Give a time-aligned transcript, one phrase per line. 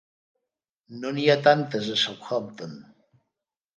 [1.03, 2.77] No n'hi ha tantes a Southampton!